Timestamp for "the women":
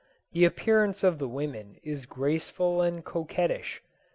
1.19-1.75